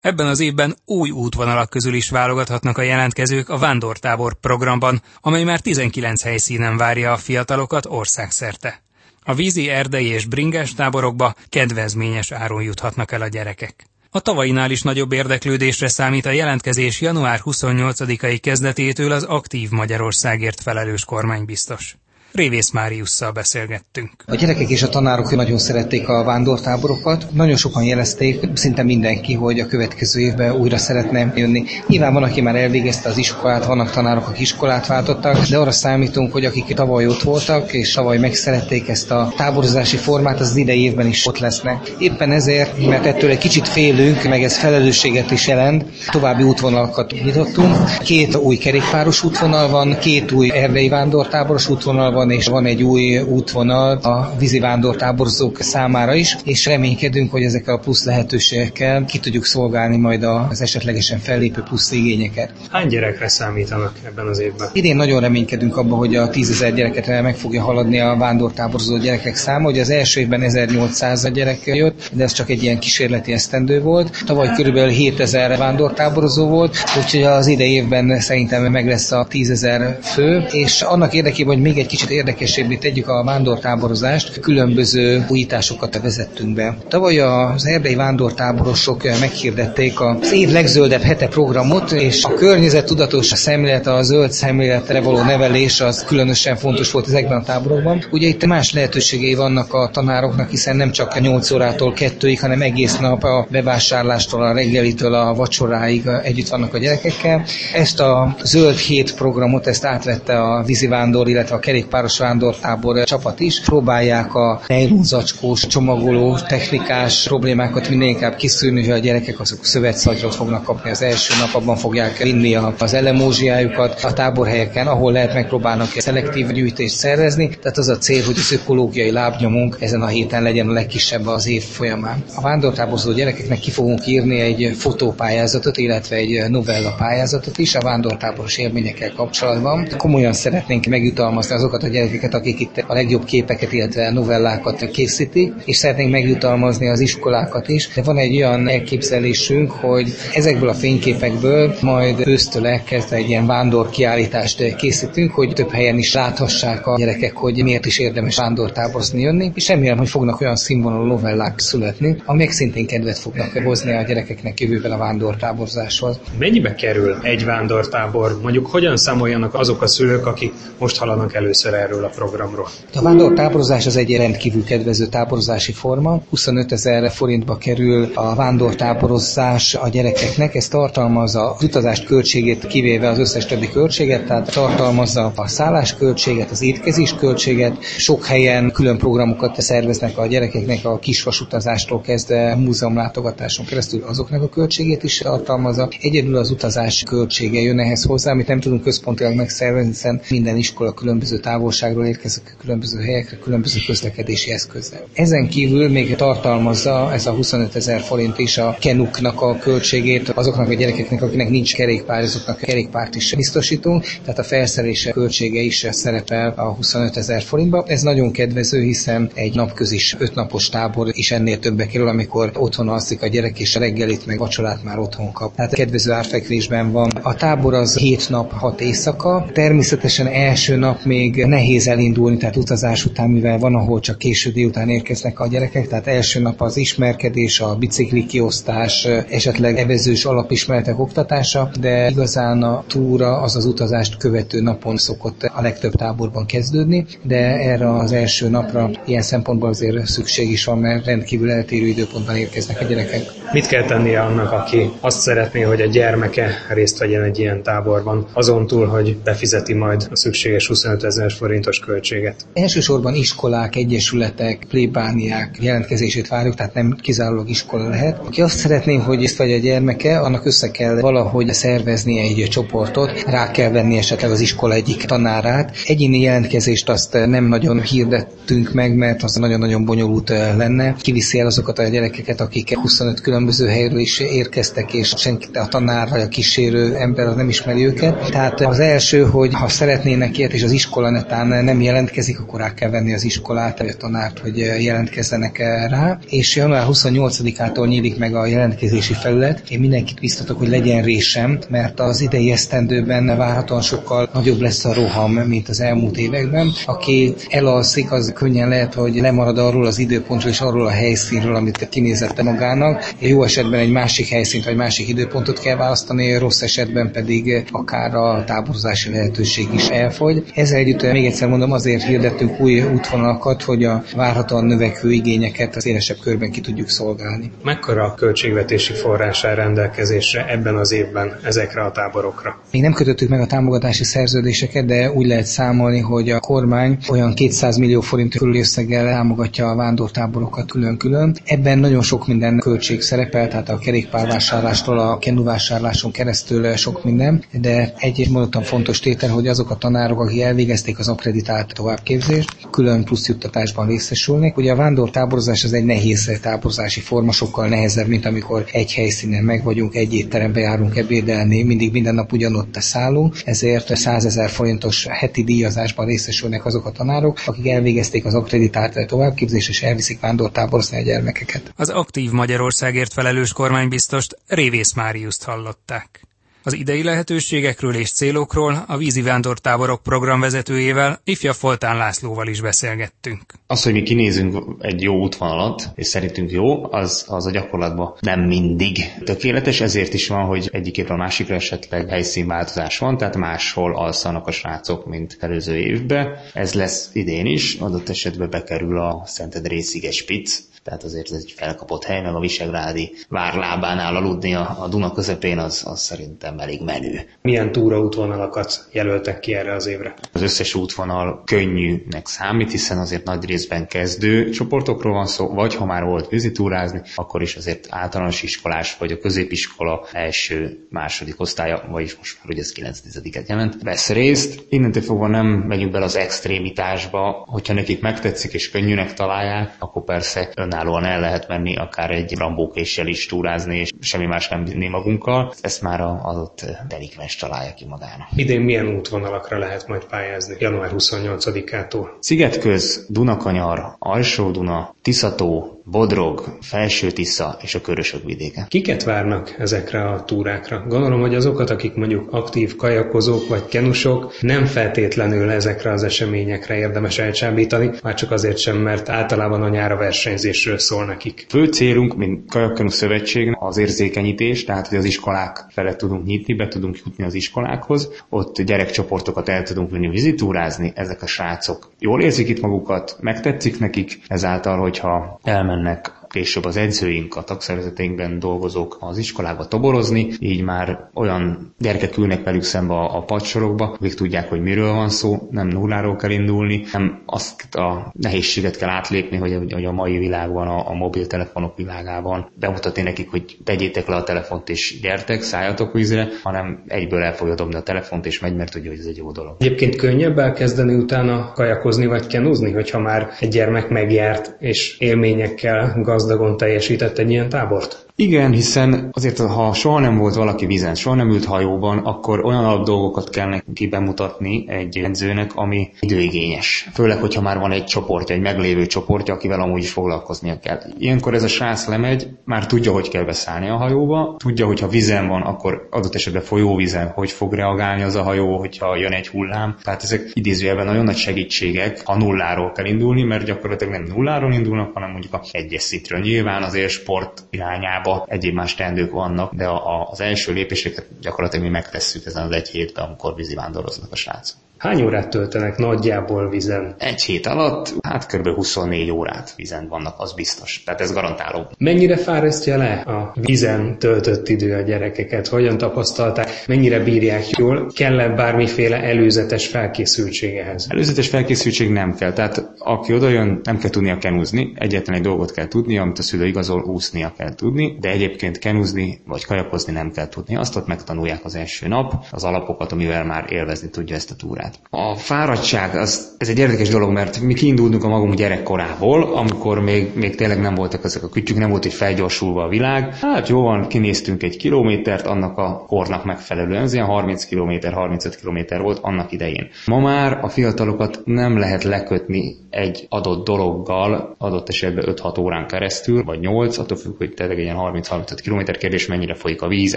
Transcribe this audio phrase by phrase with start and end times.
[0.00, 5.60] Ebben az évben új útvonalak közül is válogathatnak a jelentkezők a Vándortábor programban, amely már
[5.60, 8.82] 19 helyszínen várja a fiatalokat országszerte.
[9.22, 13.86] A vízi, erdei és bringás táborokba kedvezményes áron juthatnak el a gyerekek.
[14.10, 21.04] A tavainál is nagyobb érdeklődésre számít a jelentkezés január 28-ai kezdetétől az aktív Magyarországért felelős
[21.04, 21.96] kormánybiztos.
[22.32, 24.10] Révész Máriusszal beszélgettünk.
[24.26, 27.26] A gyerekek és a tanárok nagyon szerették a vándortáborokat.
[27.32, 31.64] Nagyon sokan jelezték, szinte mindenki, hogy a következő évben újra szeretne jönni.
[31.86, 36.32] Nyilván van, aki már elvégezte az iskolát, vannak tanárok, akik iskolát váltottak, de arra számítunk,
[36.32, 41.06] hogy akik tavaly ott voltak, és tavaly megszerették ezt a táborozási formát, az, idei évben
[41.06, 41.92] is ott lesznek.
[41.98, 47.76] Éppen ezért, mert ettől egy kicsit félünk, meg ez felelősséget is jelent, további útvonalakat nyitottunk.
[48.02, 53.18] Két új kerékpáros útvonal van, két új erdei vándortáboros útvonal van, és van egy új
[53.18, 59.44] útvonal a vízi vándortáborzók számára is, és reménykedünk, hogy ezekkel a plusz lehetőségekkel ki tudjuk
[59.44, 62.52] szolgálni majd az esetlegesen fellépő plusz igényeket.
[62.70, 64.68] Hány gyerekre számítanak ebben az évben?
[64.72, 69.36] Idén nagyon reménykedünk abban, hogy a 10 ezer gyereket meg fogja haladni a vándortáborzó gyerekek
[69.36, 73.82] száma, hogy az első évben 1800 gyerek jött, de ez csak egy ilyen kísérleti esztendő
[73.82, 74.24] volt.
[74.26, 79.98] Tavaly körülbelül 7000 vándortáborozó volt, úgyhogy az idei évben szerintem meg lesz a 10 ezer
[80.02, 86.00] fő, és annak érdekében, hogy még egy kicsit kicsit érdekesebbé tegyük a vándortáborozást, különböző újításokat
[86.02, 86.76] vezettünk be.
[86.88, 93.86] Tavaly az erdei vándortáborosok meghirdették az év legzöldebb hete programot, és a környezet tudatos szemlélet,
[93.86, 98.04] a zöld szemléletre való nevelés az különösen fontos volt ezekben a táborokban.
[98.10, 102.62] Ugye itt más lehetőségei vannak a tanároknak, hiszen nem csak a 8 órától 2-ig, hanem
[102.62, 107.44] egész nap a bevásárlástól, a reggelitől a vacsoráig együtt vannak a gyerekekkel.
[107.74, 111.60] Ezt a zöld hét programot, ezt átvette a vízivándor, illetve a
[111.98, 113.60] kerékpáros Város tábor csapat is.
[113.60, 120.64] Próbálják a nejlonzacskós, csomagoló, technikás problémákat minél inkább kiszűrni, hogy a gyerekek azok szövetszagyrot fognak
[120.64, 126.52] kapni az első nap, abban fogják vinni az elemózsiájukat a táborhelyeken, ahol lehet megpróbálnak szelektív
[126.52, 127.48] gyűjtést szervezni.
[127.48, 131.46] Tehát az a cél, hogy az ökológiai lábnyomunk ezen a héten legyen a legkisebb az
[131.48, 132.24] év folyamán.
[132.34, 138.58] A vándortáborozó gyerekeknek ki fogunk írni egy fotópályázatot, illetve egy novella pályázatot is a vándortáboros
[138.58, 139.88] élményekkel kapcsolatban.
[139.96, 145.52] Komolyan szeretnénk megjutalmazni azokat a a gyerekeket, akik itt a legjobb képeket, illetve novellákat készítik,
[145.64, 147.88] és szeretnénk megjutalmazni az iskolákat is.
[147.94, 153.90] De van egy olyan elképzelésünk, hogy ezekből a fényképekből majd ősztől elkezdve egy ilyen vándor
[153.90, 159.50] kiállítást készítünk, hogy több helyen is láthassák a gyerekek, hogy miért is érdemes vándortáborozni jönni,
[159.54, 164.60] és remélem, hogy fognak olyan színvonalú novellák születni, amelyek szintén kedvet fognak hozni a gyerekeknek
[164.60, 166.20] jövőben a vándortáborozáshoz.
[166.38, 168.38] Mennyibe kerül egy vándortábor?
[168.42, 172.68] Mondjuk hogyan számoljanak azok a szülők, akik most hallanak először erről a programról.
[172.94, 176.20] A vándor táborozás az egy rendkívül kedvező táborozási forma.
[176.30, 180.54] 25 ezer forintba kerül a vándor táborozás a gyerekeknek.
[180.54, 186.50] Ez tartalmazza az utazást költségét kivéve az összes többi költséget, tehát tartalmazza a szállás költséget,
[186.50, 187.82] az étkezés költséget.
[187.82, 195.02] Sok helyen külön programokat szerveznek a gyerekeknek a kisvasutazástól kezdve múzeumlátogatáson keresztül azoknak a költségét
[195.02, 195.88] is tartalmazza.
[196.00, 200.92] Egyedül az utazás költsége jön ehhez hozzá, amit nem tudunk központilag megszervezni, hiszen minden iskola
[200.92, 205.04] különböző távol távolságról érkeznek a különböző helyekre, különböző közlekedési eszközzel.
[205.14, 210.68] Ezen kívül még tartalmazza ez a 25 ezer forint is a kenuknak a költségét azoknak
[210.68, 216.52] a gyerekeknek, akinek nincs kerékpár, azoknak kerékpárt is biztosítunk, tehát a felszerelése költsége is szerepel
[216.56, 217.84] a 25 ezer forintba.
[217.86, 223.22] Ez nagyon kedvező, hiszen egy napközis ötnapos tábor is ennél többe kerül, amikor otthon alszik
[223.22, 225.54] a gyerek, és a reggelit meg vacsorát már otthon kap.
[225.54, 227.10] Tehát kedvező árfekvésben van.
[227.22, 229.46] A tábor az 7 nap, 6 éjszaka.
[229.52, 234.88] Természetesen első nap még nehéz elindulni, tehát utazás után, mivel van, ahol csak késő délután
[234.88, 241.70] érkeznek a gyerekek, tehát első nap az ismerkedés, a bicikli kiosztás, esetleg evezős alapismeretek oktatása,
[241.80, 247.58] de igazán a túra az az utazást követő napon szokott a legtöbb táborban kezdődni, de
[247.58, 252.80] erre az első napra ilyen szempontból azért szükség is van, mert rendkívül eltérő időpontban érkeznek
[252.80, 253.22] a gyerekek.
[253.52, 258.26] Mit kell tennie annak, aki azt szeretné, hogy a gyermeke részt vegyen egy ilyen táborban,
[258.32, 262.46] azon túl, hogy befizeti majd a szükséges 25 ezer forintos költséget?
[262.52, 268.18] Elsősorban iskolák, egyesületek, plébániák jelentkezését várjuk, tehát nem kizárólag iskola lehet.
[268.26, 273.24] Aki azt szeretné, hogy ezt vagy a gyermeke, annak össze kell valahogy szervezni egy csoportot,
[273.26, 275.76] rá kell venni esetleg az iskola egyik tanárát.
[275.86, 280.96] Egyéni jelentkezést azt nem nagyon hirdettünk meg, mert az nagyon-nagyon bonyolult lenne.
[281.00, 286.08] Kiviszi el azokat a gyerekeket, akik 25 különböző helyről is érkeztek, és senki a tanár
[286.08, 288.30] vagy a kísérő ember az nem ismeri őket.
[288.30, 292.60] Tehát az első, hogy ha szeretnének ilyet, és az iskola ne egyáltalán nem jelentkezik, akkor
[292.60, 295.58] rá kell venni az iskolát, vagy a tanárt, hogy jelentkezzenek
[295.88, 296.18] rá.
[296.28, 299.62] És január 28-ától nyílik meg a jelentkezési felület.
[299.70, 304.94] Én mindenkit biztatok, hogy legyen résem, mert az idei esztendőben várhatóan sokkal nagyobb lesz a
[304.94, 306.72] roham, mint az elmúlt években.
[306.86, 311.88] Aki elalszik, az könnyen lehet, hogy lemarad arról az időpontról és arról a helyszínről, amit
[311.88, 313.12] kinézette magának.
[313.18, 318.44] Jó esetben egy másik helyszínt vagy másik időpontot kell választani, rossz esetben pedig akár a
[318.46, 320.44] táborozási lehetőség is elfogy.
[320.54, 325.86] Ezzel együtt még egyszer mondom, azért hirdettünk új útvonalakat, hogy a várhatóan növekvő igényeket az
[325.86, 327.50] élesebb körben ki tudjuk szolgálni.
[327.62, 332.60] Mekkora a költségvetési forrás rendelkezésre ebben az évben ezekre a táborokra?
[332.72, 337.34] Még nem kötöttük meg a támogatási szerződéseket, de úgy lehet számolni, hogy a kormány olyan
[337.34, 341.36] 200 millió forint körül összeggel támogatja a vándortáborokat külön-külön.
[341.44, 347.92] Ebben nagyon sok minden költség szerepel, tehát a kerékpárvásárlástól a kenuvásárláson keresztül sok minden, de
[347.96, 353.28] egy mondottam fontos tétel, hogy azok a tanárok, akik elvégezték az akreditált továbbképzést, külön plusz
[353.28, 354.56] juttatásban részesülnek.
[354.56, 359.64] Ugye a vándortáborozás az egy nehéz táborozási forma, sokkal nehezebb, mint amikor egy helyszínen meg
[359.64, 365.44] vagyunk, egy étterembe járunk ebédelni, mindig minden nap ugyanott szállunk, ezért 100 ezer forintos heti
[365.44, 371.72] díjazásban részesülnek azok a tanárok, akik elvégezték az akreditált továbbképzést és elviszik vándortáborozni a gyermekeket.
[371.76, 376.27] Az aktív Magyarországért felelős kormánybiztost Révész Máriuszt hallották.
[376.62, 383.42] Az idei lehetőségekről és célokról a vízi vándortáborok programvezetőjével, ifja Foltán Lászlóval is beszélgettünk.
[383.66, 388.40] Az, hogy mi kinézünk egy jó útvonalat, és szerintünk jó, az, az a gyakorlatban nem
[388.40, 394.46] mindig tökéletes, ezért is van, hogy egyik a másikra esetleg helyszínváltozás van, tehát máshol alszanak
[394.46, 396.36] a srácok, mint előző évben.
[396.54, 402.04] Ez lesz idén is, adott esetben bekerül a Szentedrésziges Spitz, tehát azért ez egy felkapott
[402.04, 407.20] hely, meg a Visegrádi várlábánál aludni a, a Duna közepén, az, az szerintem elég menő.
[407.42, 410.14] Milyen túraútvonalakat jelöltek ki erre az évre?
[410.32, 415.84] Az összes útvonal könnyűnek számít, hiszen azért nagy részben kezdő csoportokról van szó, vagy ha
[415.84, 422.16] már volt vizitúrázni, akkor is azért általános iskolás, vagy a középiskola első, második osztálya, vagyis
[422.16, 423.00] most már ugye ez 9
[423.34, 424.64] et jelent, vesz részt.
[424.68, 430.52] Innentől fogva nem megyünk bele az extrémitásba, hogyha nekik megtetszik és könnyűnek találják, akkor persze
[430.56, 434.88] önálló önállóan el lehet menni, akár egy rambókéssel is túrázni, és semmi más nem vinni
[434.88, 435.52] magunkkal.
[435.60, 438.28] Ezt már az adott delikvens találja ki magának.
[438.34, 442.08] Idén milyen útvonalakra lehet majd pályázni január 28-ától?
[442.20, 448.66] Szigetköz, Dunakanyar, Alsó Duna, Tiszató, Bodrog, Felső Tisza és a Körösök vidéke.
[448.68, 450.84] Kiket várnak ezekre a túrákra?
[450.88, 457.18] Gondolom, hogy azokat, akik mondjuk aktív kajakozók vagy kenusok, nem feltétlenül ezekre az eseményekre érdemes
[457.18, 461.46] elcsábítani, már csak azért sem, mert általában a nyára versenyzésről szól nekik.
[461.48, 466.68] Fő célunk, mint Kajakkenu Szövetség, az érzékenyítés, tehát hogy az iskolák felett tudunk nyitni, be
[466.68, 472.48] tudunk jutni az iskolákhoz, ott gyerekcsoportokat el tudunk vinni vizitúrázni, ezek a srácok jól érzik
[472.48, 479.18] itt magukat, megtetszik nekik, ezáltal, hogyha elmen neck később az edzőink, a tagszervezeteinkben dolgozók az
[479.18, 484.60] iskolába toborozni, így már olyan gyerekek ülnek velük szembe a, a padsorokba, akik tudják, hogy
[484.60, 489.84] miről van szó, nem nulláról kell indulni, nem azt a nehézséget kell átlépni, hogy, hogy
[489.84, 494.98] a mai világban, a, a mobiltelefonok világában bemutatni nekik, hogy tegyétek le a telefont és
[495.02, 498.98] gyertek, szálljatok vízre, hanem egyből el fogja dobni a telefont és megy, mert tudja, hogy
[498.98, 499.56] ez egy jó dolog.
[499.58, 506.17] Egyébként könnyebb elkezdeni utána kajakozni vagy kenúzni, hogyha már egy gyermek megjárt és élményekkel gazdag
[506.18, 508.07] gazdagon teljesített egy ilyen tábort?
[508.20, 512.64] Igen, hiszen azért, ha soha nem volt valaki vízen, soha nem ült hajóban, akkor olyan
[512.64, 516.88] alap dolgokat kell neki bemutatni egy edzőnek, ami időigényes.
[516.94, 520.78] Főleg, hogyha már van egy csoportja, egy meglévő csoportja, akivel amúgy is foglalkoznia kell.
[520.98, 524.88] Ilyenkor ez a srác lemegy, már tudja, hogy kell beszállni a hajóba, tudja, hogy ha
[524.88, 529.28] vízen van, akkor adott esetben folyóvízen, hogy fog reagálni az a hajó, hogyha jön egy
[529.28, 529.76] hullám.
[529.82, 534.94] Tehát ezek idézőjelben nagyon nagy segítségek, ha nulláról kell indulni, mert gyakorlatilag nem nulláról indulnak,
[534.94, 536.20] hanem mondjuk a egyes szintről.
[536.20, 541.06] Nyilván azért sport irányába hiába egyéb más teendők vannak, de a, a, az első lépéseket
[541.20, 544.56] gyakorlatilag mi megtesszük ezen az egy hétben, amikor vízivándoroznak a srácok.
[544.78, 546.94] Hány órát töltenek nagyjából vizen?
[546.98, 548.48] Egy hét alatt, hát kb.
[548.48, 550.82] 24 órát vizen vannak, az biztos.
[550.84, 551.66] Tehát ez garantáló.
[551.78, 555.46] Mennyire fárasztja le a vizen töltött idő a gyerekeket?
[555.46, 556.50] Hogyan tapasztalták?
[556.66, 557.90] Mennyire bírják jól?
[557.94, 560.86] Kell-e bármiféle előzetes felkészültség ehhez?
[560.88, 562.32] Előzetes felkészültség nem kell.
[562.32, 564.72] Tehát aki odajön, nem kell tudnia kenúzni.
[564.74, 569.20] Egyetlen egy dolgot kell tudnia, amit a szülő igazol, úsznia kell tudni, de egyébként kenúzni
[569.26, 570.56] vagy kajakozni nem kell tudni.
[570.56, 574.80] Azt ott megtanulják az első nap, az alapokat, amivel már élvezni tudja ezt a túrát.
[574.90, 580.10] A fáradtság, az, ez egy érdekes dolog, mert mi kiindultunk a magunk gyerekkorából, amikor még,
[580.14, 583.14] még tényleg nem voltak ezek a kütyük, nem volt egy felgyorsulva a világ.
[583.14, 588.40] Hát jó van, kinéztünk egy kilométert, annak a kornak megfelelően, ez ilyen 30 km, 35
[588.40, 589.68] km volt annak idején.
[589.86, 596.24] Ma már a fiatalokat nem lehet lekötni egy adott dologgal, adott esetben 5-6 órán keresztül,
[596.24, 599.96] vagy 8, attól függ, hogy tényleg egy ilyen 30-35 km kérdés, mennyire folyik a víz,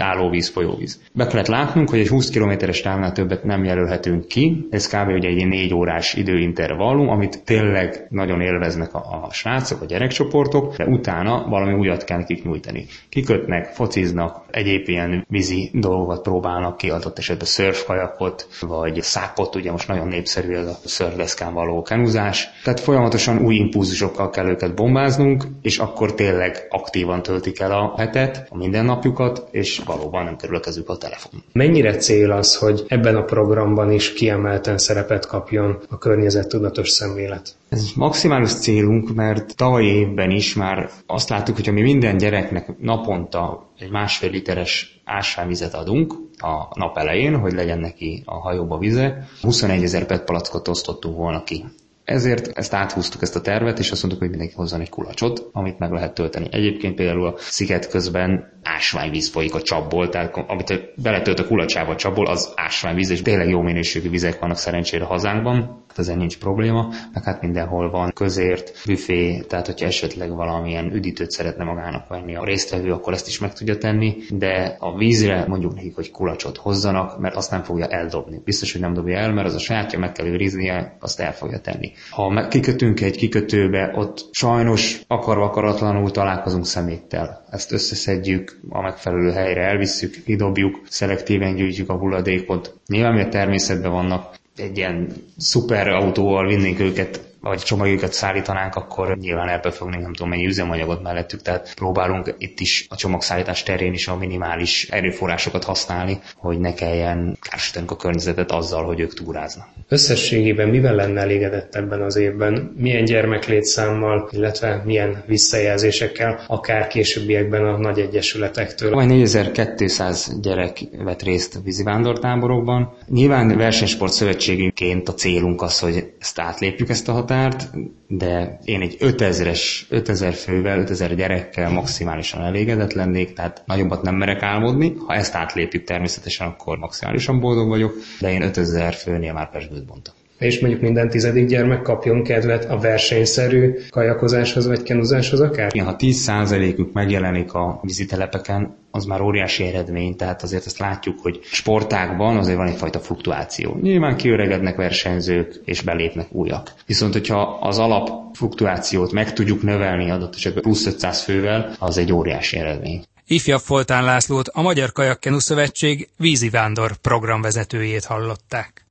[0.00, 1.00] állóvíz, folyóvíz.
[1.12, 5.08] Be kellett látnunk, hogy egy 20 kilométeres távnál többet nem jelölhetünk ki, ez kb.
[5.08, 10.84] ugye egy 4 órás időintervallum, amit tényleg nagyon élveznek a, a srácok, a gyerekcsoportok, de
[10.84, 12.86] utána valami újat kell nekik nyújtani.
[13.08, 19.88] Kikötnek, fociznak, egyéb ilyen vízi dolgokat próbálnak ki, adott esetben szörfkajakot, vagy szápot, ugye most
[19.88, 22.48] nagyon népszerű ez a szörfdeszkán való kenuzás.
[22.64, 28.46] Tehát folyamatosan új impulzusokkal kell őket bombáznunk, és akkor tényleg aktívan töltik el a hetet,
[28.50, 31.42] a mindennapjukat, és valóban nem kerül a kezük a telefon.
[31.52, 37.54] Mennyire cél az, hogy ebben a programban is kiemelten szerepet kapjon a környezettudatos szemlélet?
[37.68, 43.70] Ez maximális célunk, mert tavaly évben is már azt láttuk, hogy mi minden gyereknek naponta
[43.78, 49.82] egy másfél literes ásványvizet adunk a nap elején, hogy legyen neki a hajóba vize, 21
[49.82, 51.64] ezer PET palackot osztottunk volna ki.
[52.04, 55.78] Ezért ezt áthúztuk ezt a tervet, és azt mondtuk, hogy mindenki hozzon egy kulacsot, amit
[55.78, 56.48] meg lehet tölteni.
[56.50, 61.96] Egyébként például a sziget közben ásványvíz folyik a csapból, tehát amit beletölt a kulacsába a
[61.96, 66.88] csapból, az ásványvíz, és tényleg jó minőségű vizek vannak szerencsére hazánkban, hát ezen nincs probléma,
[67.12, 72.44] meg hát mindenhol van közért, büfé, tehát hogyha esetleg valamilyen üdítőt szeretne magának venni a
[72.44, 77.18] résztvevő, akkor ezt is meg tudja tenni, de a vízre mondjuk nekik, hogy kulacsot hozzanak,
[77.18, 78.40] mert azt nem fogja eldobni.
[78.44, 81.60] Biztos, hogy nem dobja el, mert az a sajátja meg kell őriznie, azt el fogja
[81.60, 81.91] tenni.
[82.10, 87.44] Ha kikötünk egy kikötőbe, ott sajnos akarva akaratlanul találkozunk szeméttel.
[87.50, 92.74] Ezt összeszedjük, a megfelelő helyre elvisszük, kidobjuk, szelektíven gyűjtjük a hulladékot.
[92.86, 99.48] Nyilván, mert természetben vannak, egy ilyen szuper autóval vinnénk őket vagy csomagjukat szállítanánk, akkor nyilván
[99.48, 104.16] elbefognénk nem tudom mennyi üzemanyagot mellettük, tehát próbálunk itt is a csomagszállítás terén is a
[104.16, 109.66] minimális erőforrásokat használni, hogy ne kelljen károsítanunk a környezetet azzal, hogy ők túráznak.
[109.88, 112.74] Összességében mivel lenne elégedett ebben az évben?
[112.76, 118.90] Milyen gyermeklétszámmal, illetve milyen visszajelzésekkel, akár későbbiekben a nagy egyesületektől?
[118.94, 122.96] Vagy 4200 gyerek vett részt a vízivándortáborokban.
[123.08, 127.70] Nyilván versenysport szövetségünként a célunk az, hogy ezt átlépjük ezt a határt, határt,
[128.06, 134.42] de én egy 5000-es, 5000 fővel, 5000 gyerekkel maximálisan elégedett lennék, tehát nagyobbat nem merek
[134.42, 134.94] álmodni.
[135.06, 140.14] Ha ezt átlépjük természetesen, akkor maximálisan boldog vagyok, de én 5000 főnél már pesgőt bontok
[140.42, 145.70] és mondjuk minden tizedik gyermek kapjon kedvet a versenyszerű kajakozáshoz vagy kenuzáshoz akár?
[145.74, 151.40] Igen, ha 10%-uk megjelenik a vízitelepeken, az már óriási eredmény, tehát azért azt látjuk, hogy
[151.42, 153.78] sportákban azért van egyfajta fluktuáció.
[153.82, 156.72] Nyilván kiöregednek versenyzők, és belépnek újak.
[156.86, 162.12] Viszont, hogyha az alap fluktuációt meg tudjuk növelni adott esetben plusz 500 fővel, az egy
[162.12, 163.04] óriási eredmény.
[163.26, 168.81] Ifjabb Foltán Lászlót, a Magyar Kajakkenu Szövetség vízivándor programvezetőjét hallották.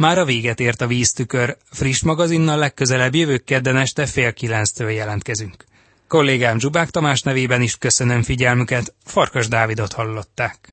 [0.00, 5.64] Már a véget ért a víztükör, friss magazinnal legközelebb jövő kedden este fél kilenctől jelentkezünk.
[6.08, 10.68] Kollégám Zsubák Tamás nevében is köszönöm figyelmüket, Farkas Dávidot hallották.